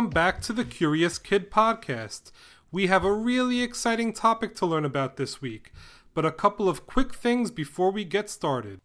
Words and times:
Welcome 0.00 0.14
back 0.14 0.40
to 0.40 0.54
the 0.54 0.64
Curious 0.64 1.18
Kid 1.18 1.50
podcast. 1.50 2.32
We 2.72 2.86
have 2.86 3.04
a 3.04 3.12
really 3.12 3.60
exciting 3.60 4.14
topic 4.14 4.54
to 4.54 4.64
learn 4.64 4.86
about 4.86 5.18
this 5.18 5.42
week, 5.42 5.72
but 6.14 6.24
a 6.24 6.32
couple 6.32 6.70
of 6.70 6.86
quick 6.86 7.14
things 7.14 7.50
before 7.50 7.90
we 7.90 8.06
get 8.06 8.30
started. 8.30 8.80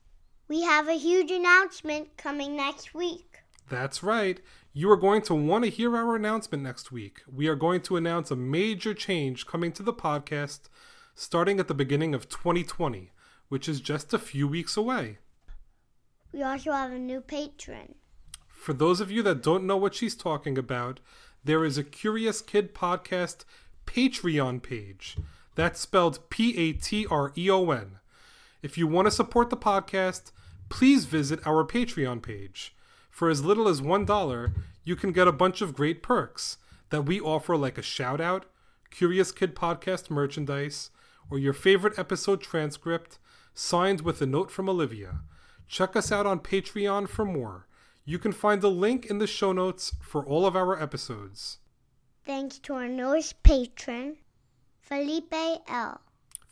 We 0.50 0.64
have 0.64 0.90
a 0.90 0.98
huge 0.98 1.32
announcement 1.32 2.18
coming 2.18 2.58
next 2.58 2.94
week. 2.94 3.38
That's 3.70 4.04
right. 4.04 4.42
You 4.74 4.92
are 4.92 4.98
going 4.98 5.22
to 5.22 5.34
want 5.34 5.64
to 5.64 5.70
hear 5.70 5.96
our 5.96 6.18
announcement 6.18 6.64
next 6.64 6.92
week. 6.92 7.22
We 7.34 7.48
are 7.48 7.56
going 7.56 7.80
to 7.84 7.96
announce 7.96 8.30
a 8.30 8.36
major 8.36 8.94
change 8.94 9.48
coming 9.48 9.72
to 9.72 9.84
the 9.84 9.94
podcast 9.94 10.68
starting 11.14 11.62
at 11.62 11.70
the 11.70 11.74
beginning 11.74 12.14
of 12.14 12.28
2020, 12.28 13.14
which 13.48 13.70
is 13.70 13.80
just 13.80 14.14
a 14.14 14.20
few 14.20 14.50
weeks 14.50 14.76
away. 14.76 15.20
We 16.34 16.44
also 16.44 16.74
have 16.74 16.92
a 16.92 17.00
new 17.00 17.22
patron. 17.22 17.96
For 18.66 18.74
those 18.74 19.00
of 19.00 19.12
you 19.12 19.22
that 19.22 19.44
don't 19.44 19.68
know 19.68 19.78
what 19.78 19.94
she's 19.94 20.16
talking 20.16 20.58
about, 20.58 21.00
there 21.44 21.64
is 21.64 21.78
a 21.78 21.84
Curious 21.84 22.42
Kid 22.42 22.74
podcast 22.74 23.46
Patreon 23.86 24.64
page. 24.64 25.18
That's 25.54 25.80
spelled 25.80 26.32
P 26.32 26.58
A 26.58 26.74
T 26.74 27.06
R 27.06 27.32
E 27.38 27.48
O 27.48 27.70
N. 27.70 28.00
If 28.64 28.76
you 28.76 28.88
want 28.88 29.06
to 29.06 29.12
support 29.12 29.52
the 29.52 29.56
podcast, 29.56 30.32
please 30.68 31.06
visit 31.06 31.46
our 31.46 31.64
Patreon 31.64 32.24
page. 32.24 32.76
For 33.12 33.30
as 33.30 33.46
little 33.46 33.68
as 33.68 33.82
$1, 33.82 34.54
you 34.84 34.96
can 34.96 35.12
get 35.12 35.28
a 35.28 35.32
bunch 35.32 35.62
of 35.62 35.76
great 35.76 36.02
perks 36.02 36.58
that 36.90 37.06
we 37.06 37.22
offer, 37.22 37.56
like 37.56 37.78
a 37.78 37.84
shout 37.84 38.20
out, 38.20 38.48
Curious 38.90 39.32
Kid 39.32 39.56
podcast 39.56 40.10
merchandise, 40.10 40.90
or 41.30 41.38
your 41.38 41.54
favorite 41.54 42.00
episode 42.00 42.42
transcript 42.42 43.20
signed 43.54 44.02
with 44.02 44.24
a 44.24 44.26
note 44.26 44.50
from 44.50 44.68
Olivia. 44.68 45.20
Check 45.68 45.96
us 45.96 46.12
out 46.12 46.26
on 46.26 46.40
Patreon 46.40 47.08
for 47.08 47.26
more. 47.26 47.68
You 48.08 48.20
can 48.20 48.32
find 48.32 48.62
the 48.62 48.70
link 48.70 49.08
in 49.08 49.18
the 49.18 49.26
show 49.26 49.52
notes 49.52 49.94
for 50.00 50.24
all 50.24 50.46
of 50.46 50.56
our 50.56 50.80
episodes. 50.80 51.58
Thanks 52.24 52.60
to 52.60 52.76
our 52.76 52.88
newest 52.88 53.42
patron, 53.42 54.18
Felipe 54.80 55.34
L. 55.68 56.02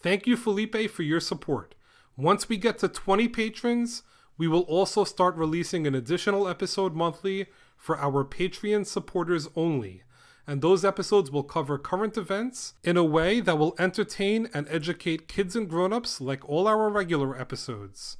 Thank 0.01 0.25
you, 0.25 0.35
Felipe, 0.35 0.89
for 0.89 1.03
your 1.03 1.19
support. 1.19 1.75
Once 2.17 2.49
we 2.49 2.57
get 2.57 2.79
to 2.79 2.87
20 2.87 3.27
patrons, 3.27 4.01
we 4.35 4.47
will 4.47 4.61
also 4.61 5.03
start 5.03 5.35
releasing 5.35 5.85
an 5.85 5.93
additional 5.93 6.47
episode 6.47 6.95
monthly 6.95 7.45
for 7.77 7.99
our 7.99 8.25
Patreon 8.25 8.87
supporters 8.87 9.47
only. 9.55 10.01
And 10.47 10.61
those 10.61 10.83
episodes 10.83 11.29
will 11.29 11.43
cover 11.43 11.77
current 11.77 12.17
events 12.17 12.73
in 12.83 12.97
a 12.97 13.03
way 13.03 13.39
that 13.39 13.59
will 13.59 13.75
entertain 13.77 14.49
and 14.55 14.67
educate 14.69 15.27
kids 15.27 15.55
and 15.55 15.69
grown-ups 15.69 16.19
like 16.19 16.47
all 16.49 16.67
our 16.67 16.89
regular 16.89 17.39
episodes. 17.39 18.17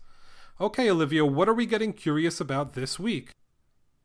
Okay, 0.61 0.87
Olivia, 0.91 1.25
what 1.25 1.49
are 1.49 1.53
we 1.53 1.65
getting 1.65 1.93
curious 1.93 2.39
about 2.39 2.75
this 2.75 2.99
week? 2.99 3.31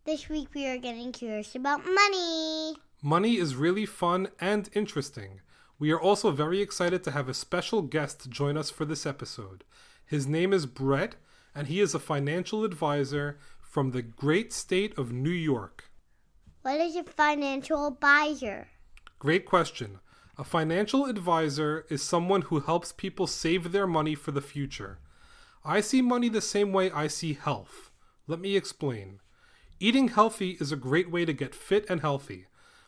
This 0.07 0.31
week 0.31 0.49
we 0.55 0.67
are 0.67 0.79
getting 0.79 1.13
curious 1.13 1.55
about 1.55 1.85
money. 1.85 2.75
Money 3.03 3.37
is 3.37 3.55
really 3.55 3.85
fun 3.85 4.29
and 4.41 4.71
interesting. 4.73 5.43
We 5.79 5.93
are 5.93 6.01
also 6.01 6.31
very 6.31 6.63
excited 6.63 7.05
to 7.05 7.11
have 7.11 7.29
a 7.29 7.35
special 7.35 7.83
guest 7.83 8.31
join 8.31 8.57
us 8.57 8.71
for 8.71 8.87
this 8.87 9.05
episode. 9.05 9.63
His 10.07 10.27
name 10.27 10.55
is 10.55 10.65
Brett, 10.65 11.17
and 11.55 11.67
he 11.67 11.81
is 11.81 11.95
a 11.95 11.99
financial 11.99 12.65
advisor 12.65 13.39
from 13.61 13.91
the 13.91 14.01
great 14.01 14.51
state 14.55 14.97
of 14.97 15.13
New 15.13 15.29
York. 15.29 15.91
What 16.63 16.81
is 16.81 16.97
a 16.97 17.05
financial 17.05 17.89
advisor? 17.89 18.69
Great 19.19 19.45
question. 19.45 19.99
A 20.39 20.45
financial 20.45 21.05
advisor 21.05 21.85
is 21.91 22.03
someone 22.03 22.43
who 22.43 22.61
helps 22.61 22.91
people 22.91 23.27
save 23.27 23.71
their 23.71 23.87
money 23.87 24.15
for 24.15 24.31
the 24.31 24.41
future. 24.41 24.99
I 25.69 25.83
see 25.83 26.01
money 26.01 26.31
the 26.31 26.41
same 26.41 26.73
way 26.73 26.91
I 26.91 27.09
see 27.09 27.35
health. 27.35 27.91
Let 28.27 28.41
me 28.41 28.57
explain. 28.57 29.21
Eating 29.79 30.09
healthy 30.09 30.57
is 30.59 30.73
a 30.73 30.77
great 30.77 31.11
way 31.11 31.27
to 31.27 31.35
get 31.35 31.55
fit 31.55 31.85
and 31.91 32.01
healthy. 32.01 32.47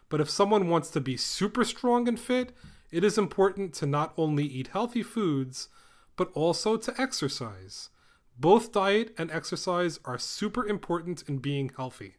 But 0.08 0.22
if 0.22 0.30
someone 0.30 0.70
wants 0.70 0.88
to 0.92 1.00
be 1.00 1.18
super 1.18 1.62
strong 1.62 2.08
and 2.08 2.18
fit, 2.18 2.56
it 2.90 3.04
is 3.04 3.18
important 3.18 3.74
to 3.74 3.86
not 3.86 4.14
only 4.16 4.44
eat 4.44 4.68
healthy 4.68 5.02
foods, 5.02 5.68
but 6.16 6.32
also 6.32 6.78
to 6.78 6.98
exercise. 6.98 7.90
Both 8.38 8.72
diet 8.72 9.14
and 9.18 9.30
exercise 9.30 10.00
are 10.06 10.18
super 10.18 10.66
important 10.66 11.22
in 11.28 11.36
being 11.36 11.70
healthy. 11.76 12.14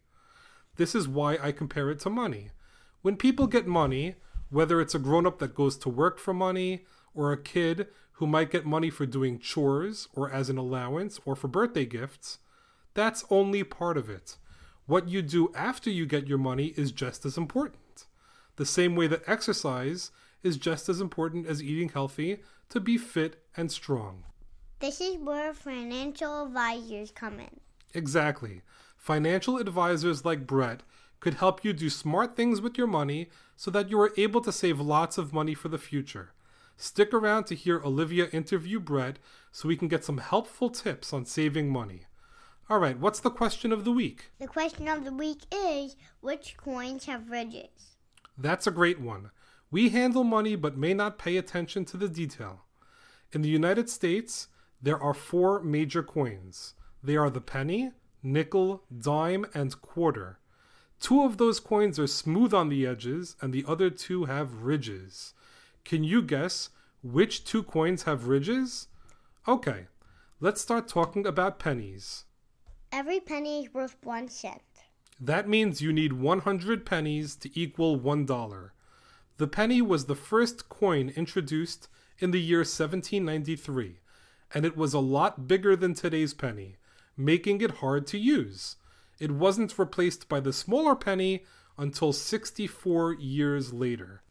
This 0.76 0.94
is 0.94 1.08
why 1.08 1.40
I 1.42 1.54
compare 1.54 1.90
it 1.90 2.00
to 2.02 2.12
money. 2.12 2.52
When 3.02 3.18
people 3.18 3.48
get 3.48 3.66
money, 3.66 4.14
whether 4.52 4.80
it's 4.80 4.94
a 4.94 5.00
grown 5.00 5.26
up 5.26 5.40
that 5.40 5.56
goes 5.56 5.76
to 5.80 5.90
work 5.90 6.20
for 6.20 6.36
money, 6.36 6.86
or 7.16 7.32
a 7.32 7.42
kid 7.42 7.88
who 8.14 8.28
might 8.28 8.52
get 8.52 8.66
money 8.66 8.90
for 8.90 9.06
doing 9.06 9.40
chores, 9.40 10.08
or 10.14 10.32
as 10.32 10.50
an 10.50 10.58
allowance, 10.58 11.20
or 11.26 11.36
for 11.36 11.48
birthday 11.48 11.86
gifts, 11.86 12.40
that's 12.94 13.26
only 13.30 13.64
part 13.64 13.98
of 13.98 14.10
it. 14.10 14.38
What 14.86 15.08
you 15.08 15.22
do 15.22 15.52
after 15.56 15.90
you 15.90 16.06
get 16.06 16.28
your 16.28 16.38
money 16.38 16.74
is 16.76 16.92
just 16.92 17.26
as 17.26 17.38
important. 17.38 18.06
The 18.58 18.66
same 18.66 18.96
way 18.96 19.08
that 19.08 19.24
exercise 19.28 20.12
is 20.44 20.58
just 20.58 20.90
as 20.90 21.00
important 21.00 21.48
as 21.48 21.64
eating 21.64 21.90
healthy 21.90 22.40
to 22.70 22.80
be 22.80 22.98
fit 22.98 23.42
and 23.56 23.72
strong. 23.72 24.24
This 24.80 25.00
is 25.00 25.18
where 25.18 25.54
financial 25.54 26.46
advisors 26.46 27.12
come 27.12 27.40
in. 27.40 27.60
Exactly. 27.94 28.62
Financial 28.98 29.58
advisors 29.58 30.26
like 30.26 30.48
Brett 30.48 30.82
could 31.20 31.36
help 31.36 31.64
you 31.64 31.72
do 31.72 31.90
smart 31.90 32.36
things 32.36 32.62
with 32.62 32.78
your 32.78 32.88
money 32.88 33.30
so 33.56 33.70
that 33.72 33.90
you 33.90 34.00
are 34.00 34.14
able 34.18 34.42
to 34.42 34.52
save 34.52 34.80
lots 34.80 35.18
of 35.18 35.34
money 35.34 35.54
for 35.54 35.70
the 35.70 35.78
future. 35.78 36.34
Stick 36.82 37.14
around 37.14 37.44
to 37.44 37.54
hear 37.54 37.80
Olivia 37.86 38.28
interview 38.32 38.80
Brett 38.80 39.20
so 39.52 39.68
we 39.68 39.78
can 39.78 39.88
get 39.88 40.04
some 40.04 40.18
helpful 40.18 40.72
tips 40.72 41.14
on 41.14 41.28
saving 41.28 41.70
money. 41.70 42.08
All 42.72 42.80
right, 42.80 42.98
what's 42.98 43.20
the 43.20 43.30
question 43.30 43.72
of 43.72 43.86
the 43.86 43.92
week? 43.92 44.32
The 44.40 44.48
question 44.48 44.88
of 44.88 45.06
the 45.06 45.14
week 45.14 45.44
is 45.54 45.96
which 46.22 46.58
coins 46.58 47.06
have 47.06 47.30
ridges? 47.30 47.98
That's 48.36 48.66
a 48.66 48.72
great 48.72 49.00
one. 49.00 49.30
We 49.70 49.90
handle 49.90 50.24
money 50.24 50.56
but 50.56 50.76
may 50.76 50.96
not 50.96 51.20
pay 51.20 51.38
attention 51.38 51.86
to 51.86 51.98
the 51.98 52.10
detail. 52.10 52.64
In 53.32 53.44
the 53.44 53.50
United 53.50 53.88
States, 53.88 54.48
there 54.82 55.00
are 55.00 55.14
four 55.14 55.62
major 55.62 56.02
coins. 56.02 56.74
They 57.04 57.16
are 57.16 57.30
the 57.30 57.42
penny, 57.42 57.92
nickel, 58.24 58.86
dime, 58.92 59.46
and 59.54 59.80
quarter. 59.84 60.40
Two 61.00 61.22
of 61.22 61.38
those 61.38 61.60
coins 61.60 62.00
are 62.00 62.08
smooth 62.08 62.56
on 62.56 62.70
the 62.70 62.88
edges, 62.88 63.36
and 63.40 63.54
the 63.54 63.66
other 63.68 63.92
two 63.92 64.26
have 64.26 64.64
ridges. 64.64 65.36
Can 65.84 66.04
you 66.04 66.22
guess 66.22 66.70
which 67.04 67.44
two 67.44 67.64
coins 67.64 68.04
have 68.04 68.28
ridges? 68.28 68.88
Okay, 69.48 69.88
let's 70.40 70.62
start 70.62 70.88
talking 70.88 71.26
about 71.26 71.60
pennies. 71.60 72.26
Every 72.92 73.20
penny 73.20 73.64
is 73.64 73.74
worth 73.74 73.96
one 74.04 74.28
cent. 74.28 74.62
That 75.20 75.48
means 75.48 75.82
you 75.82 75.94
need 75.94 76.14
100 76.14 76.86
pennies 76.86 77.36
to 77.38 77.60
equal 77.60 78.00
$1. 78.00 78.70
The 79.38 79.48
penny 79.48 79.82
was 79.82 80.06
the 80.06 80.16
first 80.16 80.70
coin 80.70 81.14
introduced 81.16 81.88
in 82.20 82.32
the 82.32 82.42
year 82.42 82.60
1793, 82.60 84.00
and 84.54 84.66
it 84.66 84.78
was 84.78 84.94
a 84.94 85.00
lot 85.00 85.48
bigger 85.48 85.76
than 85.76 85.94
today's 85.94 86.34
penny, 86.34 86.78
making 87.18 87.62
it 87.62 87.78
hard 87.78 88.06
to 88.08 88.18
use. 88.18 88.76
It 89.20 89.32
wasn't 89.32 89.78
replaced 89.78 90.28
by 90.28 90.40
the 90.40 90.54
smaller 90.54 90.96
penny 90.96 91.46
until 91.78 92.14
64 92.14 93.14
years 93.14 93.74
later. 93.74 94.22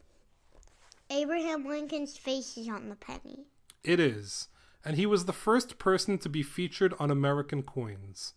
Abraham 1.11 1.67
Lincoln's 1.67 2.17
face 2.17 2.57
is 2.57 2.69
on 2.69 2.89
the 2.89 2.95
penny. 2.95 3.47
It 3.83 3.99
is, 3.99 4.47
and 4.85 4.97
he 4.97 5.07
was 5.07 5.25
the 5.25 5.33
first 5.33 5.77
person 5.77 6.19
to 6.19 6.29
be 6.29 6.45
featured 6.45 6.95
on 7.01 7.11
American 7.11 7.65
coins. 7.65 8.35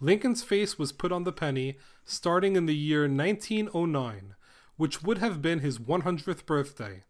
Lincoln's 0.00 0.42
face 0.42 0.78
was 0.78 0.90
put 0.90 1.12
on 1.12 1.24
the 1.24 1.32
penny 1.32 1.76
starting 2.06 2.56
in 2.56 2.64
the 2.64 2.74
year 2.74 3.02
1909, 3.02 4.34
which 4.76 5.02
would 5.02 5.18
have 5.18 5.42
been 5.42 5.58
his 5.58 5.78
100th 5.78 6.46
birthday. 6.46 7.04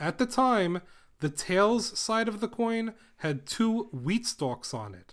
At 0.00 0.16
the 0.16 0.26
time, 0.26 0.80
the 1.20 1.28
tails 1.28 1.98
side 1.98 2.26
of 2.26 2.40
the 2.40 2.48
coin 2.48 2.94
had 3.18 3.46
two 3.46 3.90
wheat 3.92 4.26
stalks 4.26 4.72
on 4.72 4.94
it. 4.94 5.12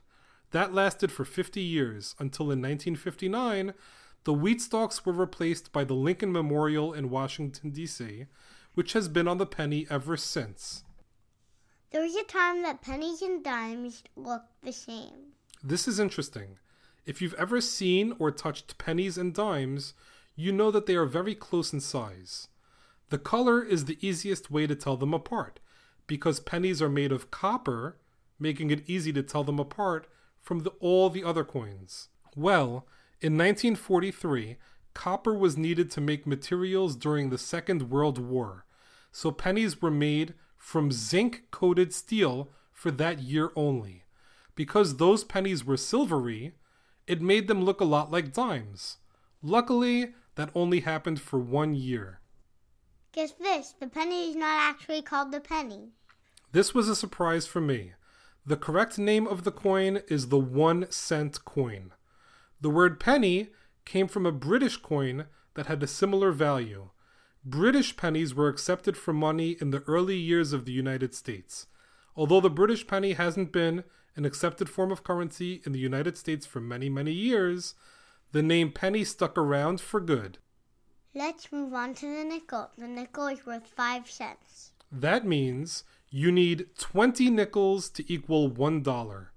That 0.51 0.73
lasted 0.73 1.11
for 1.11 1.25
50 1.25 1.59
years 1.59 2.15
until 2.19 2.45
in 2.45 2.61
1959, 2.61 3.73
the 4.23 4.33
wheat 4.33 4.61
stalks 4.61 5.05
were 5.05 5.13
replaced 5.13 5.73
by 5.73 5.83
the 5.83 5.93
Lincoln 5.93 6.31
Memorial 6.31 6.93
in 6.93 7.09
Washington, 7.09 7.71
D.C., 7.71 8.27
which 8.73 8.93
has 8.93 9.07
been 9.07 9.27
on 9.27 9.37
the 9.37 9.45
penny 9.45 9.85
ever 9.89 10.15
since. 10.17 10.83
There 11.91 12.01
was 12.01 12.15
a 12.15 12.23
time 12.23 12.63
that 12.63 12.81
pennies 12.81 13.21
and 13.21 13.43
dimes 13.43 14.03
looked 14.15 14.63
the 14.63 14.71
same. 14.71 15.33
This 15.63 15.87
is 15.87 15.99
interesting. 15.99 16.57
If 17.05 17.21
you've 17.21 17.33
ever 17.33 17.59
seen 17.59 18.13
or 18.17 18.31
touched 18.31 18.77
pennies 18.77 19.17
and 19.17 19.33
dimes, 19.33 19.93
you 20.35 20.51
know 20.51 20.71
that 20.71 20.85
they 20.85 20.95
are 20.95 21.05
very 21.05 21.35
close 21.35 21.73
in 21.73 21.81
size. 21.81 22.47
The 23.09 23.17
color 23.17 23.61
is 23.61 23.85
the 23.85 23.97
easiest 23.99 24.49
way 24.49 24.67
to 24.67 24.75
tell 24.75 24.95
them 24.95 25.13
apart 25.13 25.59
because 26.07 26.39
pennies 26.39 26.81
are 26.81 26.89
made 26.89 27.11
of 27.11 27.31
copper, 27.31 27.97
making 28.39 28.71
it 28.71 28.89
easy 28.89 29.11
to 29.13 29.23
tell 29.23 29.43
them 29.43 29.59
apart 29.59 30.07
from 30.41 30.59
the, 30.59 30.71
all 30.79 31.09
the 31.09 31.23
other 31.23 31.43
coins. 31.43 32.09
Well, 32.35 32.87
in 33.19 33.37
1943, 33.37 34.57
copper 34.93 35.33
was 35.33 35.57
needed 35.57 35.89
to 35.91 36.01
make 36.01 36.27
materials 36.27 36.95
during 36.95 37.29
the 37.29 37.37
Second 37.37 37.89
World 37.89 38.17
War, 38.17 38.65
so 39.11 39.31
pennies 39.31 39.81
were 39.81 39.91
made 39.91 40.33
from 40.57 40.91
zinc 40.91 41.43
coated 41.51 41.93
steel 41.93 42.51
for 42.71 42.91
that 42.91 43.19
year 43.19 43.51
only. 43.55 44.03
Because 44.55 44.97
those 44.97 45.23
pennies 45.23 45.65
were 45.65 45.77
silvery, 45.77 46.53
it 47.07 47.21
made 47.21 47.47
them 47.47 47.63
look 47.63 47.81
a 47.81 47.85
lot 47.85 48.11
like 48.11 48.33
dimes. 48.33 48.97
Luckily, 49.41 50.13
that 50.35 50.51
only 50.53 50.81
happened 50.81 51.19
for 51.19 51.39
one 51.39 51.73
year. 51.73 52.19
Guess 53.11 53.33
this 53.33 53.73
the 53.79 53.87
penny 53.87 54.29
is 54.29 54.35
not 54.35 54.61
actually 54.61 55.01
called 55.01 55.31
the 55.31 55.41
penny. 55.41 55.89
This 56.51 56.73
was 56.73 56.87
a 56.87 56.95
surprise 56.95 57.45
for 57.45 57.59
me. 57.59 57.93
The 58.45 58.57
correct 58.57 58.97
name 58.97 59.27
of 59.27 59.43
the 59.43 59.51
coin 59.51 60.01
is 60.07 60.29
the 60.29 60.39
one 60.39 60.89
cent 60.89 61.43
coin. 61.45 61.91
The 62.59 62.69
word 62.69 62.99
penny 62.99 63.49
came 63.85 64.07
from 64.07 64.25
a 64.25 64.31
British 64.31 64.77
coin 64.77 65.25
that 65.55 65.67
had 65.67 65.81
a 65.83 65.87
similar 65.87 66.31
value. 66.31 66.89
British 67.43 67.97
pennies 67.97 68.35
were 68.35 68.47
accepted 68.47 68.95
for 68.95 69.13
money 69.13 69.57
in 69.59 69.71
the 69.71 69.83
early 69.87 70.17
years 70.17 70.53
of 70.53 70.65
the 70.65 70.71
United 70.71 71.15
States. 71.15 71.65
Although 72.15 72.41
the 72.41 72.49
British 72.49 72.85
penny 72.85 73.13
hasn't 73.13 73.51
been 73.51 73.83
an 74.15 74.25
accepted 74.25 74.69
form 74.69 74.91
of 74.91 75.03
currency 75.03 75.61
in 75.65 75.71
the 75.71 75.79
United 75.79 76.17
States 76.17 76.45
for 76.45 76.59
many, 76.59 76.89
many 76.89 77.13
years, 77.13 77.73
the 78.31 78.43
name 78.43 78.71
penny 78.71 79.03
stuck 79.03 79.37
around 79.37 79.81
for 79.81 79.99
good. 79.99 80.37
Let's 81.13 81.51
move 81.51 81.73
on 81.73 81.93
to 81.95 82.05
the 82.05 82.23
nickel. 82.23 82.69
The 82.77 82.87
nickel 82.87 83.27
is 83.27 83.45
worth 83.45 83.67
5 83.67 84.09
cents. 84.09 84.71
That 84.91 85.25
means 85.25 85.83
you 86.09 86.31
need 86.31 86.67
20 86.77 87.29
nickels 87.29 87.89
to 87.91 88.13
equal 88.13 88.49
$1. 88.49 89.27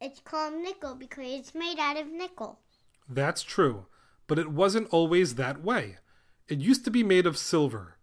It's 0.00 0.20
called 0.20 0.54
nickel 0.54 0.94
because 0.94 1.26
it's 1.26 1.54
made 1.54 1.78
out 1.78 1.96
of 1.96 2.06
nickel. 2.06 2.60
That's 3.08 3.42
true, 3.42 3.86
but 4.26 4.38
it 4.38 4.50
wasn't 4.50 4.88
always 4.90 5.34
that 5.34 5.62
way. 5.62 5.96
It 6.48 6.60
used 6.60 6.84
to 6.84 6.90
be 6.90 7.02
made 7.02 7.26
of 7.26 7.38
silver. 7.38 7.98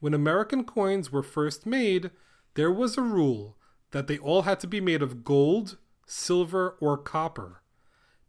When 0.00 0.14
American 0.14 0.64
coins 0.64 1.12
were 1.12 1.22
first 1.22 1.66
made, 1.66 2.10
there 2.54 2.72
was 2.72 2.96
a 2.96 3.02
rule 3.02 3.56
that 3.90 4.06
they 4.06 4.18
all 4.18 4.42
had 4.42 4.60
to 4.60 4.66
be 4.66 4.80
made 4.80 5.02
of 5.02 5.24
gold, 5.24 5.78
silver, 6.06 6.76
or 6.80 6.96
copper. 6.98 7.62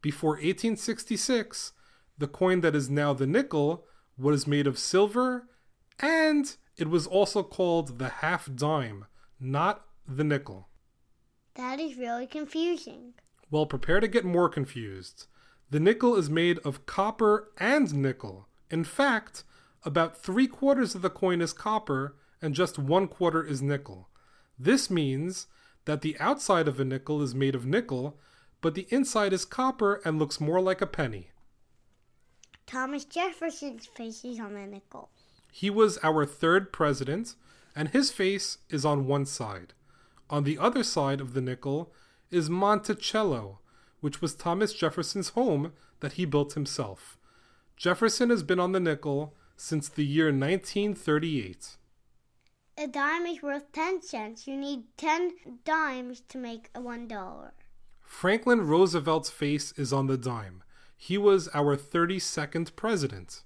Before 0.02 0.31
1866, 0.31 1.74
the 2.18 2.28
coin 2.28 2.62
that 2.62 2.76
is 2.76 2.90
now 2.90 3.14
the 3.14 3.28
nickel 3.28 3.86
was 4.18 4.48
made 4.48 4.68
of 4.68 4.78
silver, 4.78 5.48
and 6.00 6.56
it 6.78 6.90
was 6.90 7.08
also 7.08 7.44
called 7.44 8.00
the 8.00 8.10
half 8.10 8.50
dime, 8.54 9.06
not 9.40 9.86
the 10.08 10.24
nickel. 10.24 10.70
That 11.56 11.80
is 11.80 11.98
really 11.98 12.28
confusing. 12.28 13.14
Well, 13.52 13.66
prepare 13.66 14.00
to 14.00 14.08
get 14.08 14.26
more 14.26 14.50
confused. 14.50 15.28
The 15.71 15.80
nickel 15.80 16.16
is 16.16 16.30
made 16.30 16.60
of 16.60 16.86
copper 16.86 17.51
and 17.57 17.94
nickel. 17.94 18.48
In 18.71 18.83
fact, 18.83 19.44
about 19.83 20.18
three 20.18 20.48
quarters 20.48 20.95
of 20.95 21.01
the 21.01 21.10
coin 21.10 21.42
is 21.42 21.54
copper 21.54 22.16
and 22.42 22.56
just 22.56 22.80
one 22.80 23.07
quarter 23.07 23.44
is 23.44 23.62
nickel. 23.62 24.10
This 24.57 24.89
means 24.89 25.48
that 25.86 26.01
the 26.01 26.18
outside 26.19 26.68
of 26.68 26.80
a 26.80 26.86
nickel 26.86 27.21
is 27.21 27.36
made 27.36 27.56
of 27.56 27.66
nickel, 27.66 28.19
but 28.62 28.75
the 28.75 28.88
inside 28.89 29.33
is 29.33 29.45
copper 29.45 30.01
and 30.04 30.19
looks 30.19 30.42
more 30.42 30.62
like 30.62 30.81
a 30.81 30.88
penny. 30.88 31.31
Thomas 32.66 33.06
Jefferson's 33.06 33.86
face 33.86 34.24
is 34.24 34.39
on 34.39 34.54
the 34.54 34.68
nickel. 34.68 35.10
He 35.51 35.69
was 35.69 35.98
our 36.04 36.25
third 36.25 36.71
president, 36.71 37.36
and 37.75 37.89
his 37.89 38.12
face 38.12 38.60
is 38.69 38.86
on 38.86 39.07
one 39.07 39.25
side. 39.25 39.74
On 40.30 40.44
the 40.44 40.57
other 40.57 40.83
side 40.83 41.21
of 41.21 41.33
the 41.33 41.42
nickel 41.42 41.92
is 42.30 42.50
Monticello, 42.50 43.60
which 44.01 44.22
was 44.22 44.36
Thomas 44.36 44.74
Jefferson's 44.74 45.30
home 45.30 45.74
that 46.00 46.13
he 46.13 46.25
built 46.25 46.54
himself. 46.54 47.18
Jefferson 47.75 48.30
has 48.30 48.44
been 48.44 48.60
on 48.60 48.72
the 48.72 48.80
nickel 48.80 49.34
since 49.56 49.90
the 49.90 50.06
year 50.06 50.28
1938. 50.28 51.78
A 52.78 52.88
dime 52.88 53.25
is 53.25 53.42
worth 53.42 53.72
10 53.74 54.01
cents. 54.01 54.48
You 54.48 54.56
need 54.56 54.84
10 54.98 55.31
dimes 55.66 56.22
to 56.30 56.38
make 56.38 56.69
a 56.74 56.80
$1. 56.80 57.51
Franklin 58.01 58.62
Roosevelt's 58.62 59.30
face 59.30 59.74
is 59.74 59.92
on 59.92 60.07
the 60.07 60.18
dime. 60.18 60.63
He 60.95 61.18
was 61.18 61.50
our 61.54 61.75
32nd 61.78 62.75
president. 62.75 63.44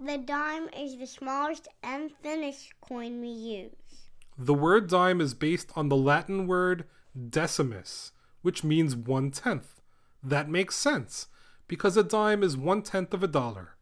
The 0.00 0.18
dime 0.18 0.68
is 0.76 0.96
the 0.96 1.06
smallest 1.06 1.68
and 1.82 2.10
thinnest 2.22 2.72
coin 2.80 3.20
we 3.20 3.28
use. 3.28 4.08
The 4.38 4.54
word 4.54 4.88
dime 4.88 5.20
is 5.20 5.34
based 5.34 5.70
on 5.76 5.88
the 5.88 5.96
Latin 5.96 6.46
word 6.46 6.86
decimus, 7.30 8.12
which 8.42 8.62
means 8.62 8.94
one 8.94 9.30
tenth. 9.30 9.80
That 10.22 10.48
makes 10.48 10.76
sense, 10.76 11.28
because 11.66 11.96
a 11.96 12.04
dime 12.04 12.42
is 12.42 12.56
one 12.56 12.82
tenth 12.82 13.14
of 13.14 13.22
a 13.22 13.28
dollar. 13.28 13.76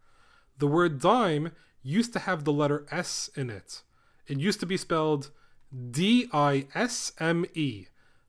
The 0.59 0.67
word 0.67 1.01
dime 1.01 1.53
used 1.83 2.13
to 2.13 2.21
have 2.21 2.45
the 2.45 2.53
letter 2.53 2.87
S 2.91 3.31
in 3.35 3.51
it. 3.51 3.83
It 4.27 4.39
used 4.39 4.61
to 4.61 4.67
be 4.67 4.77
spelled 4.77 5.31
D 5.91 6.29
I 6.33 6.67
S 6.75 7.13
M 7.19 7.47
E, 7.55 7.87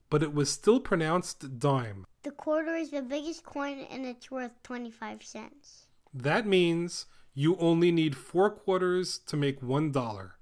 but 0.09 0.23
it 0.23 0.33
was 0.33 0.49
still 0.49 0.79
pronounced 0.79 1.59
dime. 1.59 2.05
The 2.23 2.31
quarter 2.31 2.75
is 2.75 2.91
the 2.91 3.01
biggest 3.01 3.43
coin 3.43 3.85
and 3.89 4.05
it's 4.05 4.29
worth 4.29 4.51
25 4.63 5.23
cents. 5.23 5.87
That 6.13 6.45
means 6.45 7.05
you 7.33 7.55
only 7.57 7.91
need 7.91 8.15
four 8.15 8.49
quarters 8.49 9.19
to 9.27 9.37
make 9.37 9.61
one 9.61 9.91
dollar. 9.91 10.35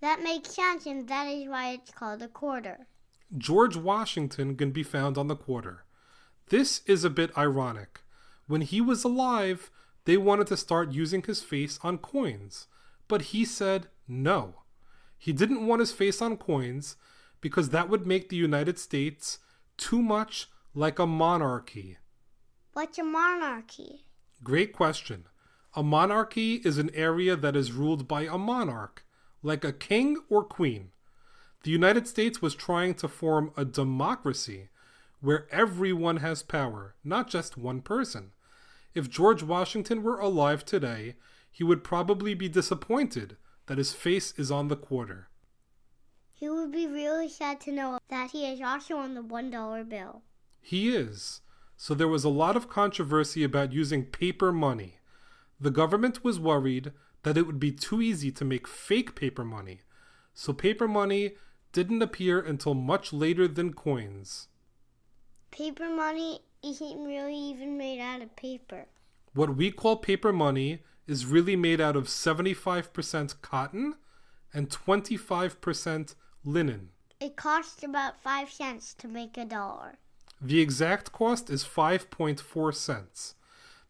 That 0.00 0.22
makes 0.22 0.54
sense, 0.54 0.86
and 0.86 1.08
that 1.08 1.26
is 1.26 1.48
why 1.48 1.70
it's 1.70 1.90
called 1.90 2.22
a 2.22 2.28
quarter. 2.28 2.86
George 3.36 3.76
Washington 3.76 4.56
can 4.56 4.70
be 4.70 4.82
found 4.82 5.18
on 5.18 5.28
the 5.28 5.36
quarter. 5.36 5.84
This 6.48 6.80
is 6.86 7.04
a 7.04 7.10
bit 7.10 7.36
ironic. 7.36 8.00
When 8.46 8.62
he 8.62 8.80
was 8.80 9.04
alive, 9.04 9.70
they 10.06 10.16
wanted 10.16 10.46
to 10.46 10.56
start 10.56 10.92
using 10.92 11.22
his 11.22 11.42
face 11.42 11.78
on 11.82 11.98
coins, 11.98 12.68
but 13.06 13.32
he 13.32 13.44
said 13.44 13.88
no. 14.06 14.62
He 15.18 15.34
didn't 15.34 15.66
want 15.66 15.80
his 15.80 15.92
face 15.92 16.22
on 16.22 16.38
coins 16.38 16.96
because 17.42 17.68
that 17.68 17.90
would 17.90 18.06
make 18.06 18.28
the 18.28 18.36
United 18.36 18.78
States 18.78 19.38
too 19.76 20.00
much 20.00 20.48
like 20.74 20.98
a 20.98 21.06
monarchy. 21.06 21.98
What's 22.72 22.98
a 22.98 23.04
monarchy? 23.04 24.06
Great 24.42 24.72
question. 24.72 25.26
A 25.74 25.82
monarchy 25.82 26.62
is 26.64 26.78
an 26.78 26.90
area 26.94 27.36
that 27.36 27.56
is 27.56 27.72
ruled 27.72 28.08
by 28.08 28.22
a 28.22 28.38
monarch, 28.38 29.04
like 29.42 29.64
a 29.64 29.72
king 29.72 30.16
or 30.30 30.42
queen. 30.42 30.92
The 31.62 31.70
United 31.72 32.06
States 32.06 32.40
was 32.40 32.54
trying 32.54 32.94
to 32.94 33.08
form 33.08 33.52
a 33.56 33.64
democracy 33.64 34.68
where 35.20 35.48
everyone 35.50 36.18
has 36.18 36.42
power, 36.42 36.94
not 37.02 37.28
just 37.28 37.58
one 37.58 37.80
person. 37.80 38.30
If 38.94 39.10
George 39.10 39.42
Washington 39.42 40.02
were 40.02 40.20
alive 40.20 40.64
today, 40.64 41.16
he 41.50 41.64
would 41.64 41.82
probably 41.82 42.34
be 42.34 42.48
disappointed 42.48 43.36
that 43.66 43.78
his 43.78 43.92
face 43.92 44.32
is 44.36 44.50
on 44.50 44.68
the 44.68 44.76
quarter. 44.76 45.28
He 46.32 46.48
would 46.48 46.70
be 46.70 46.86
really 46.86 47.28
sad 47.28 47.60
to 47.62 47.72
know 47.72 47.98
that 48.08 48.30
he 48.30 48.46
is 48.46 48.60
also 48.60 48.96
on 48.96 49.14
the 49.14 49.22
$1 49.22 49.88
bill. 49.88 50.22
He 50.60 50.94
is. 50.94 51.40
So 51.76 51.92
there 51.94 52.08
was 52.08 52.24
a 52.24 52.28
lot 52.28 52.56
of 52.56 52.68
controversy 52.68 53.42
about 53.42 53.72
using 53.72 54.04
paper 54.04 54.52
money. 54.52 55.00
The 55.60 55.72
government 55.72 56.22
was 56.22 56.38
worried 56.38 56.92
that 57.24 57.36
it 57.36 57.46
would 57.46 57.58
be 57.58 57.72
too 57.72 58.00
easy 58.00 58.30
to 58.30 58.44
make 58.44 58.68
fake 58.68 59.16
paper 59.16 59.44
money, 59.44 59.80
so 60.32 60.52
paper 60.52 60.86
money 60.86 61.32
didn't 61.78 62.02
appear 62.02 62.40
until 62.40 62.74
much 62.74 63.12
later 63.12 63.46
than 63.46 63.72
coins. 63.72 64.48
Paper 65.52 65.88
money 65.88 66.40
isn't 66.60 67.04
really 67.04 67.36
even 67.36 67.78
made 67.78 68.00
out 68.00 68.20
of 68.20 68.34
paper. 68.34 68.86
What 69.32 69.54
we 69.54 69.70
call 69.70 69.94
paper 69.94 70.32
money 70.32 70.80
is 71.06 71.24
really 71.24 71.54
made 71.54 71.80
out 71.80 71.94
of 71.94 72.08
75% 72.08 73.40
cotton 73.42 73.94
and 74.52 74.68
25% 74.68 76.16
linen. 76.44 76.88
It 77.20 77.36
costs 77.36 77.84
about 77.84 78.20
5 78.24 78.50
cents 78.50 78.92
to 78.94 79.06
make 79.06 79.36
a 79.36 79.44
dollar. 79.44 79.98
The 80.40 80.60
exact 80.60 81.12
cost 81.12 81.48
is 81.48 81.62
5.4 81.62 82.74
cents. 82.74 83.36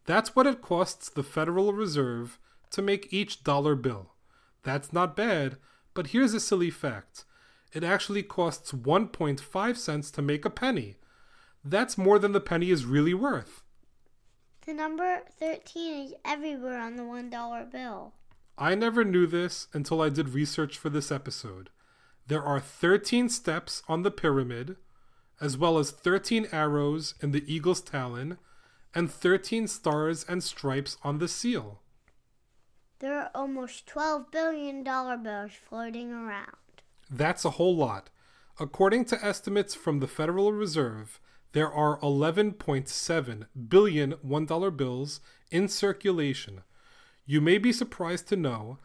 That's 0.05 0.35
what 0.35 0.45
it 0.45 0.61
costs 0.61 1.09
the 1.09 1.23
Federal 1.23 1.73
Reserve 1.73 2.37
to 2.69 2.83
make 2.83 3.11
each 3.11 3.43
dollar 3.43 3.73
bill. 3.73 4.11
That's 4.61 4.93
not 4.93 5.15
bad, 5.15 5.57
but 5.95 6.07
here's 6.07 6.35
a 6.35 6.39
silly 6.39 6.69
fact. 6.69 7.25
It 7.71 7.83
actually 7.83 8.23
costs 8.23 8.71
1.5 8.71 9.77
cents 9.77 10.11
to 10.11 10.21
make 10.21 10.45
a 10.45 10.49
penny. 10.49 10.97
That's 11.63 11.97
more 11.97 12.17
than 12.17 12.31
the 12.31 12.41
penny 12.41 12.71
is 12.71 12.85
really 12.85 13.13
worth. 13.13 13.63
The 14.65 14.73
number 14.73 15.21
13 15.39 16.07
is 16.07 16.13
everywhere 16.25 16.79
on 16.79 16.95
the 16.95 17.03
$1 17.03 17.71
bill. 17.71 18.13
I 18.57 18.75
never 18.75 19.03
knew 19.03 19.25
this 19.25 19.67
until 19.73 20.01
I 20.01 20.09
did 20.09 20.29
research 20.29 20.77
for 20.77 20.89
this 20.89 21.11
episode. 21.11 21.69
There 22.27 22.43
are 22.43 22.59
13 22.59 23.29
steps 23.29 23.81
on 23.87 24.03
the 24.03 24.11
pyramid, 24.11 24.75
as 25.41 25.57
well 25.57 25.77
as 25.77 25.91
13 25.91 26.47
arrows 26.51 27.15
in 27.21 27.31
the 27.31 27.43
eagle's 27.51 27.81
talon, 27.81 28.37
and 28.93 29.09
13 29.09 29.67
stars 29.67 30.25
and 30.27 30.43
stripes 30.43 30.97
on 31.03 31.19
the 31.19 31.27
seal. 31.27 31.81
There 32.99 33.17
are 33.17 33.31
almost 33.33 33.87
$12 33.87 34.31
billion 34.31 34.83
bills 34.83 35.51
floating 35.67 36.11
around. 36.11 36.57
That's 37.09 37.45
a 37.45 37.51
whole 37.51 37.75
lot. 37.75 38.09
According 38.59 39.05
to 39.05 39.25
estimates 39.25 39.73
from 39.73 39.99
the 39.99 40.07
Federal 40.07 40.51
Reserve, 40.51 41.19
there 41.53 41.71
are 41.71 41.99
11.7 41.99 43.45
billion 43.67 44.13
$1 44.13 44.77
bills 44.77 45.21
in 45.49 45.67
circulation. 45.67 46.61
You 47.25 47.41
may 47.41 47.57
be 47.57 47.71
surprised 47.73 48.27
to 48.27 48.35
know 48.35 48.77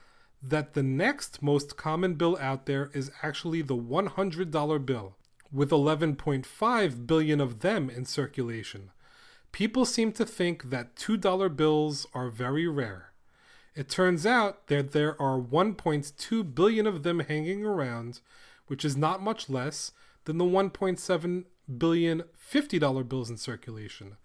that 0.43 0.75
the 0.75 0.83
next 0.83 1.43
most 1.43 1.77
common 1.77 2.15
bill 2.15 2.39
out 2.41 2.67
there 2.67 2.91
is 2.95 3.11
actually 3.23 3.63
the 3.63 3.77
$100 3.77 4.87
bill, 4.87 5.17
with 5.53 5.71
11.5 5.71 7.07
billion 7.07 7.41
of 7.41 7.61
them 7.61 7.91
in 7.91 8.05
circulation. 8.05 8.91
People 9.53 9.85
seem 9.85 10.13
to 10.13 10.27
think 10.27 10.71
that 10.71 10.97
$2 10.97 11.57
bills 11.57 12.07
are 12.15 12.29
very 12.29 12.67
rare. 12.67 13.14
It 13.75 13.89
turns 13.89 14.25
out 14.25 14.69
that 14.69 14.93
there 14.93 15.21
are 15.21 15.39
1.2 15.39 16.55
billion 16.55 16.87
of 16.87 17.03
them 17.03 17.21
hanging 17.21 17.65
around, 17.65 18.21
which 18.67 18.85
is 18.85 18.97
not 18.97 19.23
much 19.23 19.51
less 19.51 19.93
than 20.25 20.39
the 20.39 20.45
1.7 20.45 21.45
billion 21.79 22.23
$50 22.53 23.09
bills 23.09 23.31
in 23.31 23.37
circulation. 23.37 24.17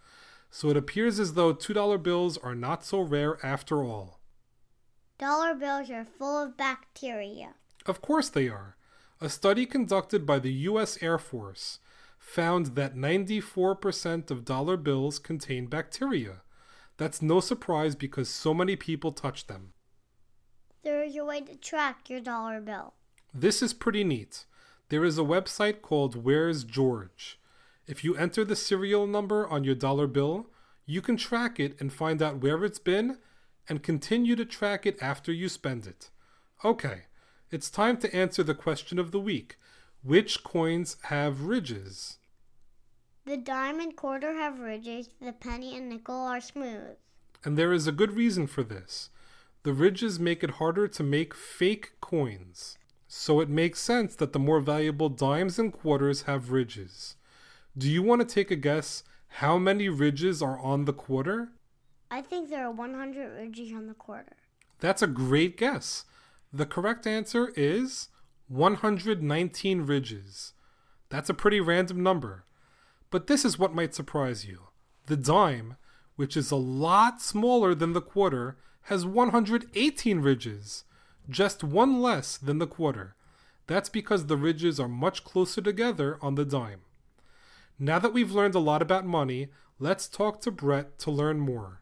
So 0.51 0.69
it 0.69 0.77
appears 0.77 1.19
as 1.19 1.33
though 1.33 1.53
$2 1.53 2.01
bills 2.03 2.37
are 2.37 2.55
not 2.55 2.83
so 2.85 3.01
rare 3.01 3.43
after 3.45 3.83
all. 3.83 4.19
Dollar 5.17 5.53
bills 5.53 5.89
are 5.89 6.05
full 6.05 6.41
of 6.43 6.57
bacteria. 6.57 7.55
Of 7.85 8.01
course 8.01 8.29
they 8.29 8.47
are. 8.47 8.77
A 9.19 9.29
study 9.29 9.65
conducted 9.65 10.25
by 10.25 10.39
the 10.39 10.53
US 10.69 11.01
Air 11.01 11.17
Force 11.17 11.79
found 12.17 12.75
that 12.75 12.95
94% 12.95 14.31
of 14.31 14.45
dollar 14.45 14.77
bills 14.77 15.19
contain 15.19 15.65
bacteria. 15.65 16.41
That's 16.99 17.21
no 17.21 17.39
surprise 17.39 17.95
because 17.95 18.27
so 18.27 18.53
many 18.53 18.75
people 18.75 19.13
touch 19.13 19.47
them. 19.47 19.71
There 20.83 21.01
is 21.01 21.15
a 21.15 21.23
way 21.23 21.39
to 21.39 21.55
track 21.55 22.09
your 22.09 22.19
dollar 22.19 22.59
bill. 22.59 22.93
This 23.33 23.61
is 23.61 23.73
pretty 23.73 24.03
neat. 24.03 24.43
There 24.89 25.05
is 25.05 25.17
a 25.17 25.21
website 25.21 25.81
called 25.81 26.25
Where's 26.25 26.65
George. 26.65 27.39
If 27.87 28.03
you 28.03 28.17
enter 28.17 28.43
the 28.43 28.57
serial 28.57 29.07
number 29.07 29.47
on 29.47 29.63
your 29.63 29.75
dollar 29.75 30.07
bill, 30.07 30.47
you 30.85 31.01
can 31.01 31.15
track 31.15 31.57
it 31.57 31.79
and 31.79 31.93
find 31.93 32.21
out 32.21 32.41
where 32.41 32.65
it's 32.65 32.79
been 32.79 33.17
and 33.69 33.81
continue 33.81 34.35
to 34.35 34.43
track 34.43 34.85
it 34.85 35.01
after 35.01 35.31
you 35.31 35.47
spend 35.47 35.87
it. 35.87 36.09
Okay, 36.65 37.03
it's 37.49 37.69
time 37.69 37.95
to 37.99 38.13
answer 38.13 38.43
the 38.43 38.53
question 38.53 38.99
of 38.99 39.11
the 39.11 39.21
week 39.21 39.55
Which 40.03 40.43
coins 40.43 40.97
have 41.03 41.43
ridges? 41.43 42.17
The 43.25 43.37
dime 43.37 43.79
and 43.79 43.95
quarter 43.95 44.33
have 44.33 44.59
ridges, 44.59 45.09
the 45.21 45.33
penny 45.33 45.75
and 45.77 45.89
nickel 45.89 46.15
are 46.15 46.41
smooth. 46.41 46.97
And 47.43 47.57
there 47.57 47.73
is 47.73 47.87
a 47.87 47.91
good 47.91 48.13
reason 48.13 48.47
for 48.47 48.63
this. 48.63 49.09
The 49.63 49.73
ridges 49.73 50.19
make 50.19 50.43
it 50.43 50.51
harder 50.51 50.87
to 50.87 51.03
make 51.03 51.33
fake 51.33 51.91
coins. 52.01 52.77
So 53.07 53.39
it 53.39 53.49
makes 53.49 53.79
sense 53.81 54.15
that 54.15 54.33
the 54.33 54.39
more 54.39 54.59
valuable 54.59 55.09
dimes 55.09 55.59
and 55.59 55.73
quarters 55.73 56.23
have 56.23 56.51
ridges. 56.51 57.15
Do 57.77 57.89
you 57.89 58.01
want 58.03 58.21
to 58.21 58.27
take 58.27 58.51
a 58.51 58.55
guess 58.55 59.03
how 59.27 59.57
many 59.57 59.89
ridges 59.89 60.41
are 60.41 60.59
on 60.59 60.85
the 60.85 60.93
quarter? 60.93 61.49
I 62.11 62.21
think 62.21 62.49
there 62.49 62.65
are 62.65 62.71
100 62.71 63.37
ridges 63.37 63.71
on 63.73 63.87
the 63.87 63.93
quarter. 63.93 64.35
That's 64.79 65.01
a 65.01 65.07
great 65.07 65.57
guess. 65.57 66.05
The 66.51 66.65
correct 66.65 67.05
answer 67.05 67.53
is 67.55 68.09
119 68.47 69.81
ridges. 69.81 70.53
That's 71.09 71.29
a 71.29 71.33
pretty 71.33 71.59
random 71.59 72.01
number. 72.01 72.45
But 73.11 73.27
this 73.27 73.43
is 73.43 73.57
what 73.57 73.73
might 73.73 73.95
surprise 73.95 74.45
you. 74.45 74.67
The 75.07 75.17
dime, 75.17 75.77
which 76.15 76.37
is 76.37 76.51
a 76.51 76.55
lot 76.55 77.21
smaller 77.21 77.73
than 77.73 77.93
the 77.93 78.01
quarter, 78.01 78.57
has 78.83 79.05
118 79.05 80.19
ridges, 80.19 80.83
just 81.29 81.63
one 81.63 82.01
less 82.01 82.37
than 82.37 82.59
the 82.59 82.67
quarter. 82.67 83.15
That's 83.67 83.89
because 83.89 84.25
the 84.25 84.37
ridges 84.37 84.79
are 84.79 84.87
much 84.87 85.23
closer 85.23 85.61
together 85.61 86.17
on 86.21 86.35
the 86.35 86.45
dime. 86.45 86.81
Now 87.77 87.99
that 87.99 88.13
we've 88.13 88.31
learned 88.31 88.55
a 88.55 88.59
lot 88.59 88.81
about 88.81 89.05
money, 89.05 89.49
let's 89.79 90.07
talk 90.07 90.41
to 90.41 90.51
Brett 90.51 90.99
to 90.99 91.11
learn 91.11 91.39
more. 91.39 91.81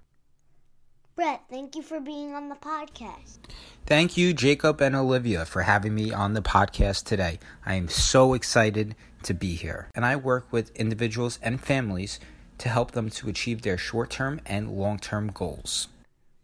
Brett, 1.16 1.42
thank 1.50 1.76
you 1.76 1.82
for 1.82 2.00
being 2.00 2.36
on 2.36 2.50
the 2.50 2.56
podcast. 2.56 3.40
Thank 3.88 4.18
you, 4.18 4.34
Jacob 4.36 4.80
and 4.82 4.96
Olivia, 4.96 5.46
for 5.46 5.64
having 5.64 5.96
me 5.96 6.14
on 6.14 6.34
the 6.34 6.42
podcast 6.44 7.06
today. 7.06 7.40
I 7.66 7.74
am 7.74 7.88
so 7.88 8.36
excited 8.36 8.96
to 9.24 9.34
be 9.34 9.56
here. 9.56 9.90
And 9.96 10.06
I 10.06 10.16
work 10.16 10.48
with 10.52 10.76
individuals 10.76 11.40
and 11.42 11.62
families 11.62 12.20
to 12.58 12.70
help 12.70 12.92
them 12.92 13.10
to 13.10 13.30
achieve 13.30 13.62
their 13.62 13.78
short 13.78 14.10
term 14.10 14.42
and 14.46 14.72
long 14.72 15.00
term 15.00 15.32
goals. 15.32 15.88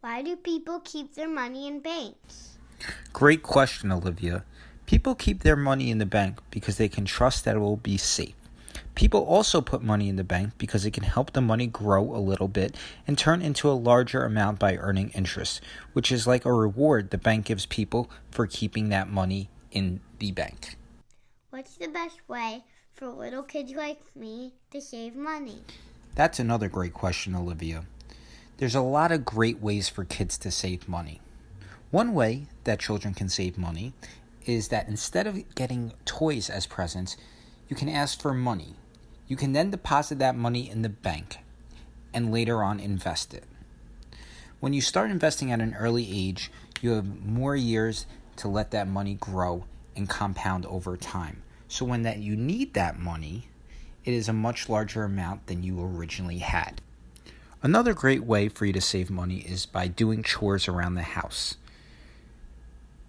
Why 0.01 0.21
do 0.21 0.35
people 0.35 0.81
keep 0.81 1.15
their 1.15 1.29
money 1.29 1.67
in 1.67 1.79
banks? 1.79 2.57
Great 3.13 3.43
question, 3.43 3.91
Olivia. 3.91 4.43
People 4.85 5.15
keep 5.15 5.43
their 5.43 5.55
money 5.55 5.89
in 5.89 5.97
the 5.97 6.05
bank 6.05 6.39
because 6.51 6.77
they 6.77 6.89
can 6.89 7.05
trust 7.05 7.45
that 7.45 7.55
it 7.55 7.59
will 7.59 7.77
be 7.77 7.97
safe. 7.97 8.35
People 8.95 9.21
also 9.21 9.61
put 9.61 9.81
money 9.81 10.09
in 10.09 10.17
the 10.17 10.23
bank 10.23 10.53
because 10.57 10.85
it 10.85 10.91
can 10.91 11.03
help 11.03 11.31
the 11.31 11.41
money 11.41 11.65
grow 11.65 12.15
a 12.15 12.19
little 12.19 12.47
bit 12.47 12.75
and 13.07 13.17
turn 13.17 13.41
into 13.41 13.69
a 13.69 13.73
larger 13.73 14.23
amount 14.23 14.59
by 14.59 14.75
earning 14.75 15.09
interest, 15.11 15.61
which 15.93 16.11
is 16.11 16.27
like 16.27 16.45
a 16.45 16.53
reward 16.53 17.09
the 17.09 17.17
bank 17.17 17.45
gives 17.45 17.65
people 17.65 18.09
for 18.29 18.45
keeping 18.45 18.89
that 18.89 19.09
money 19.09 19.49
in 19.71 19.99
the 20.19 20.31
bank. 20.31 20.77
What's 21.53 21.77
the 21.77 21.87
best 21.87 22.17
way 22.27 22.63
for 22.95 23.09
little 23.09 23.43
kids 23.43 23.73
like 23.73 23.99
me 24.15 24.55
to 24.71 24.81
save 24.81 25.15
money? 25.15 25.61
That's 26.15 26.39
another 26.39 26.67
great 26.67 26.95
question, 26.95 27.35
Olivia. 27.35 27.85
There's 28.57 28.73
a 28.73 28.81
lot 28.81 29.11
of 29.11 29.23
great 29.23 29.61
ways 29.61 29.87
for 29.87 30.03
kids 30.03 30.35
to 30.39 30.49
save 30.49 30.89
money. 30.89 31.21
One 31.91 32.15
way 32.15 32.47
that 32.63 32.79
children 32.79 33.13
can 33.13 33.29
save 33.29 33.55
money 33.55 33.93
is 34.47 34.69
that 34.69 34.87
instead 34.87 35.27
of 35.27 35.53
getting 35.53 35.93
toys 36.05 36.49
as 36.49 36.65
presents, 36.65 37.17
you 37.69 37.75
can 37.75 37.87
ask 37.87 38.19
for 38.19 38.33
money. 38.33 38.73
You 39.27 39.35
can 39.35 39.53
then 39.53 39.69
deposit 39.69 40.17
that 40.17 40.35
money 40.35 40.67
in 40.67 40.81
the 40.81 40.89
bank 40.89 41.37
and 42.15 42.33
later 42.33 42.63
on 42.63 42.79
invest 42.79 43.31
it. 43.31 43.43
When 44.59 44.73
you 44.73 44.81
start 44.81 45.11
investing 45.11 45.51
at 45.51 45.61
an 45.61 45.75
early 45.75 46.09
age, 46.11 46.51
you 46.81 46.93
have 46.93 47.23
more 47.23 47.55
years 47.55 48.07
to 48.37 48.47
let 48.47 48.71
that 48.71 48.87
money 48.87 49.13
grow 49.13 49.65
and 49.95 50.09
compound 50.09 50.65
over 50.65 50.97
time. 50.97 51.43
So 51.67 51.85
when 51.85 52.03
that 52.03 52.19
you 52.19 52.35
need 52.35 52.73
that 52.73 52.99
money, 52.99 53.47
it 54.05 54.13
is 54.13 54.29
a 54.29 54.33
much 54.33 54.69
larger 54.69 55.03
amount 55.03 55.47
than 55.47 55.63
you 55.63 55.81
originally 55.81 56.39
had. 56.39 56.81
Another 57.61 57.93
great 57.93 58.23
way 58.23 58.49
for 58.49 58.65
you 58.65 58.73
to 58.73 58.81
save 58.81 59.09
money 59.09 59.37
is 59.37 59.65
by 59.65 59.87
doing 59.87 60.21
chores 60.21 60.67
around 60.67 60.95
the 60.95 61.01
house. 61.01 61.55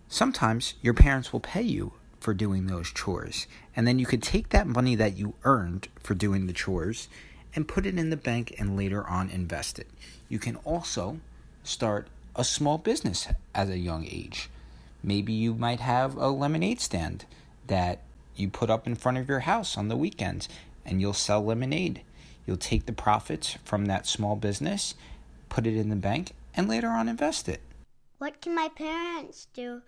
Sometimes 0.09 0.75
your 0.81 0.95
parents 0.95 1.33
will 1.33 1.41
pay 1.41 1.62
you 1.62 1.95
for 2.21 2.33
doing 2.33 2.69
those 2.69 2.93
chores, 2.93 3.49
and 3.75 3.87
then 3.87 3.99
you 3.99 4.07
could 4.07 4.23
take 4.23 4.50
that 4.50 4.67
money 4.69 4.95
that 4.95 5.17
you 5.17 5.35
earned 5.43 5.88
for 5.99 6.14
doing 6.14 6.47
the 6.47 6.53
chores 6.53 7.09
and 7.55 7.69
put 7.69 7.85
it 7.85 7.99
in 7.99 8.11
the 8.11 8.17
bank 8.17 8.55
and 8.59 8.76
later 8.76 9.07
on 9.09 9.29
invest 9.29 9.79
it. 9.79 9.88
You 10.29 10.38
can 10.38 10.57
also 10.64 11.19
start 11.64 12.07
a 12.37 12.45
small 12.45 12.79
business 12.79 13.29
at 13.55 13.69
a 13.69 13.79
young 13.79 14.07
age. 14.07 14.49
Maybe 15.05 15.35
you 15.35 15.55
might 15.55 15.81
have 15.81 16.17
a 16.17 16.29
lemonade 16.29 16.81
stand 16.81 17.27
that 17.67 18.01
you 18.35 18.49
put 18.49 18.71
up 18.71 18.87
in 18.87 18.95
front 18.95 19.19
of 19.19 19.29
your 19.29 19.41
house 19.41 19.77
on 19.77 19.89
the 19.89 19.99
weekends 19.99 20.49
and 20.83 20.99
you'll 20.99 21.13
sell 21.13 21.45
lemonade. 21.45 22.01
You'll 22.47 22.57
take 22.57 22.87
the 22.87 22.93
profits 22.93 23.59
from 23.65 23.85
that 23.85 24.07
small 24.07 24.35
business, 24.35 24.95
put 25.51 25.67
it 25.67 25.77
in 25.77 25.91
the 25.91 25.97
bank, 25.97 26.33
and 26.57 26.71
later 26.71 26.89
on 26.89 27.11
invest 27.11 27.51
it. 27.51 27.61
What 28.17 28.41
can 28.41 28.55
my 28.55 28.71
parents 28.75 29.47
do 29.53 29.83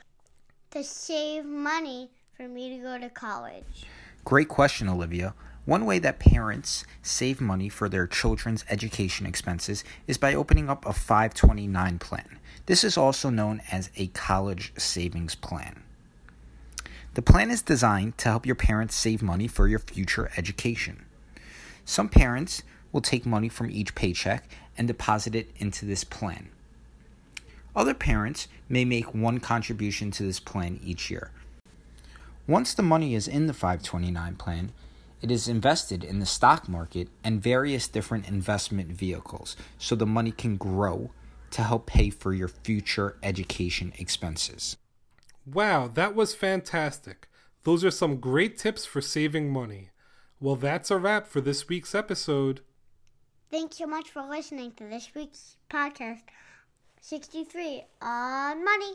to 0.73 0.85
save 0.85 1.47
money 1.47 2.11
for 2.37 2.47
me 2.47 2.77
to 2.77 2.83
go 2.83 2.99
to 2.99 3.09
college? 3.09 3.87
Great 4.23 4.49
question, 4.49 4.87
Olivia. 4.87 5.33
One 5.65 5.87
way 5.87 5.99
that 5.99 6.19
parents 6.19 6.85
save 7.03 7.41
money 7.41 7.71
for 7.71 7.89
their 7.89 8.07
children's 8.07 8.67
education 8.69 9.25
expenses 9.25 9.83
is 10.07 10.19
by 10.19 10.35
opening 10.35 10.69
up 10.69 10.85
a 10.85 10.93
529 10.93 11.99
plan. 11.99 12.39
This 12.67 12.83
is 12.83 12.97
also 12.97 13.31
known 13.31 13.63
as 13.71 13.91
a 13.97 14.09
college 14.09 14.73
savings 14.77 15.35
plan. 15.37 15.83
The 17.15 17.23
plan 17.23 17.51
is 17.51 17.63
designed 17.63 18.19
to 18.19 18.29
help 18.29 18.45
your 18.45 18.57
parents 18.57 18.95
save 18.95 19.23
money 19.23 19.49
for 19.49 19.69
your 19.69 19.79
future 19.79 20.31
education. 20.37 21.07
Some 21.85 22.09
parents 22.09 22.63
will 22.93 23.01
take 23.01 23.25
money 23.25 23.49
from 23.49 23.71
each 23.71 23.95
paycheck 23.95 24.49
and 24.77 24.89
deposit 24.89 25.35
it 25.35 25.51
into 25.57 25.87
this 25.87 26.05
plan. 26.05 26.51
Other 27.75 27.95
parents 27.95 28.49
may 28.69 28.85
make 28.85 29.15
one 29.15 29.39
contribution 29.39 30.11
to 30.13 30.25
this 30.25 30.41
plan 30.41 30.81
each 30.83 31.11
year. 31.11 31.31
Once 32.49 32.75
the 32.75 32.83
money 32.83 33.15
is 33.15 33.29
in 33.29 33.47
the 33.47 33.53
529 33.53 34.35
plan, 34.37 34.73
it 35.23 35.31
is 35.31 35.49
invested 35.49 36.05
in 36.05 36.19
the 36.19 36.27
stock 36.27 36.69
market 36.69 37.09
and 37.23 37.43
various 37.43 37.89
different 37.89 38.29
investment 38.29 38.89
vehicles 38.89 39.57
so 39.79 39.95
the 39.95 40.07
money 40.07 40.33
can 40.33 40.57
grow 40.57 41.11
to 41.51 41.63
help 41.63 41.87
pay 41.87 42.11
for 42.11 42.33
your 42.33 42.49
future 42.49 43.17
education 43.23 43.93
expenses. 43.99 44.77
Wow, 45.47 45.89
that 45.89 46.15
was 46.15 46.35
fantastic. 46.35 47.29
Those 47.65 47.85
are 47.85 47.91
some 47.91 48.17
great 48.17 48.59
tips 48.59 48.85
for 48.85 49.01
saving 49.01 49.53
money. 49.53 49.91
Well, 50.41 50.57
that's 50.57 50.91
a 50.91 50.99
wrap 50.99 51.27
for 51.27 51.41
this 51.41 51.69
week's 51.69 51.95
episode. 51.95 52.61
Thanks 53.51 53.79
so 53.79 53.87
much 53.87 54.11
for 54.11 54.23
listening 54.23 54.73
to 54.73 54.85
this 54.85 55.09
week's 55.15 55.57
podcast. 55.71 56.23
63 57.01 57.85
on 58.03 58.65
money. 58.65 58.95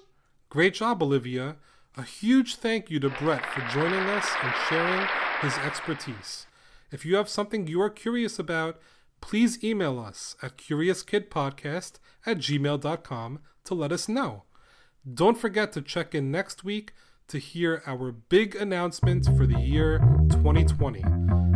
Great 0.49 0.73
job, 0.73 1.01
Olivia. 1.01 1.55
A 1.97 2.03
huge 2.03 2.55
thank 2.55 2.89
you 2.89 2.99
to 2.99 3.09
Brett 3.09 3.45
for 3.45 3.61
joining 3.69 4.07
us 4.09 4.27
and 4.43 4.53
sharing 4.69 5.07
his 5.41 5.57
expertise. 5.59 6.45
If 6.91 7.05
you 7.05 7.15
have 7.15 7.29
something 7.29 7.67
you 7.67 7.81
are 7.81 7.89
curious 7.89 8.37
about, 8.37 8.79
please 9.21 9.63
email 9.63 9.99
us 9.99 10.35
at 10.41 10.57
CuriousKidPodcast 10.57 11.99
at 12.25 12.37
gmail.com 12.37 13.39
to 13.63 13.73
let 13.73 13.91
us 13.91 14.09
know. 14.09 14.43
Don't 15.11 15.37
forget 15.37 15.71
to 15.73 15.81
check 15.81 16.13
in 16.13 16.31
next 16.31 16.63
week 16.63 16.93
to 17.27 17.37
hear 17.37 17.81
our 17.85 18.11
big 18.11 18.55
announcement 18.55 19.25
for 19.37 19.47
the 19.47 19.59
year 19.59 19.99
2020. 20.29 21.03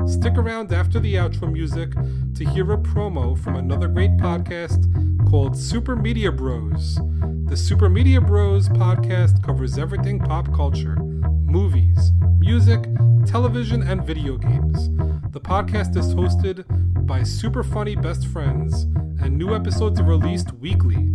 Stick 0.07 0.37
around 0.37 0.71
after 0.71 0.99
the 0.99 1.15
outro 1.15 1.51
music 1.51 1.91
to 2.35 2.45
hear 2.45 2.71
a 2.71 2.77
promo 2.77 3.37
from 3.37 3.55
another 3.55 3.87
great 3.87 4.15
podcast 4.17 4.85
called 5.29 5.57
Super 5.57 5.95
Media 5.95 6.31
Bros. 6.31 6.99
The 7.47 7.57
Super 7.57 7.89
Media 7.89 8.21
Bros 8.21 8.69
podcast 8.69 9.43
covers 9.43 9.77
everything 9.77 10.19
pop 10.19 10.53
culture 10.53 10.95
movies, 10.95 12.11
music, 12.37 12.83
television, 13.25 13.81
and 13.81 14.05
video 14.05 14.37
games. 14.37 14.89
The 15.31 15.39
podcast 15.39 15.95
is 15.95 16.13
hosted 16.13 16.65
by 17.05 17.23
super 17.23 17.63
funny 17.63 17.95
best 17.95 18.27
friends, 18.27 18.83
and 19.21 19.37
new 19.37 19.55
episodes 19.55 19.99
are 19.99 20.03
released 20.03 20.51
weekly. 20.53 21.09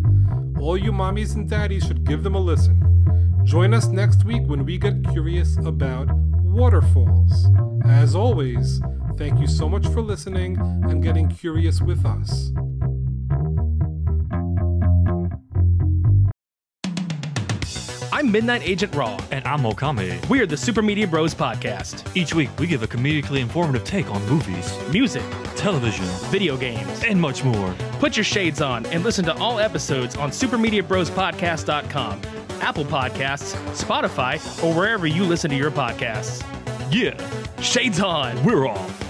All 0.59 0.77
you 0.77 0.93
mommies 0.93 1.35
and 1.35 1.49
daddies 1.49 1.85
should 1.87 2.05
give 2.05 2.23
them 2.23 2.35
a 2.35 2.39
listen. 2.39 3.43
Join 3.45 3.75
us 3.75 3.87
next 3.89 4.25
week 4.25 4.43
when 4.47 4.65
we 4.65 4.79
get 4.79 5.09
curious 5.11 5.57
about 5.59 6.09
waterfalls. 6.13 7.49
As 7.85 8.15
always, 8.15 8.81
thank 9.17 9.41
you 9.41 9.47
so 9.47 9.69
much 9.69 9.87
for 9.89 10.01
listening 10.01 10.59
and 10.59 11.03
getting 11.03 11.29
curious 11.29 11.81
with 11.81 12.05
us. 12.05 12.53
I'm 18.21 18.31
Midnight 18.31 18.61
Agent 18.63 18.95
Raw. 18.95 19.19
And 19.31 19.47
I'm 19.47 19.61
Okame. 19.61 20.29
We 20.29 20.41
are 20.41 20.47
the 20.47 20.55
Super 20.55 20.83
Media 20.83 21.07
Bros 21.07 21.35
podcast. 21.35 22.05
Each 22.15 22.35
week, 22.35 22.51
we 22.59 22.67
give 22.67 22.83
a 22.83 22.87
comedically 22.87 23.41
informative 23.41 23.83
take 23.85 24.11
on 24.11 24.23
movies, 24.27 24.77
Music, 24.91 25.23
television, 25.57 26.05
video 26.31 26.59
games. 26.59 27.03
and 27.03 27.19
much 27.19 27.43
more. 27.45 27.75
Put 27.93 28.19
your 28.19 28.25
shades 28.25 28.61
on 28.61 28.85
and 28.87 29.03
listen 29.05 29.25
to 29.25 29.35
all 29.39 29.59
episodes 29.59 30.17
on 30.19 30.29
supermediabrospodcast.com, 30.33 32.21
Apple 32.61 32.85
Podcasts, 32.85 33.55
Spotify, 33.73 34.37
or 34.63 34.75
wherever 34.75 35.07
you 35.07 35.25
listen 35.25 35.49
to 35.49 35.57
your 35.57 35.71
podcasts. 35.71 36.45
Yeah, 36.93 37.17
Shades 37.63 38.01
on. 38.01 38.45
we're 38.45 38.69
off. 38.69 39.10